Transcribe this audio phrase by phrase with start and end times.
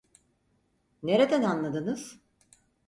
[1.03, 2.19] Nereden anladınız?